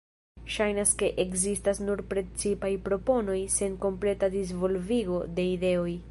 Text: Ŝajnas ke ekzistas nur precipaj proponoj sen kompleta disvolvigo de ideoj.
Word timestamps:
Ŝajnas 0.51 0.91
ke 1.01 1.09
ekzistas 1.23 1.81
nur 1.89 2.01
precipaj 2.13 2.71
proponoj 2.87 3.37
sen 3.59 3.75
kompleta 3.85 4.31
disvolvigo 4.37 5.21
de 5.41 5.47
ideoj. 5.59 5.91